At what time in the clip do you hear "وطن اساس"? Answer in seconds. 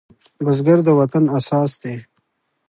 0.99-1.71